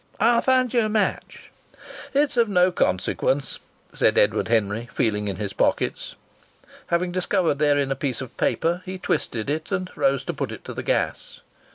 [0.19, 1.51] "I'll find you a match!"
[2.11, 3.59] "It's of no consequence,"
[3.93, 6.15] said Edward Henry, feeling in his pockets.
[6.87, 10.65] Having discovered therein a piece of paper he twisted it and rose to put it
[10.65, 11.41] to the gas.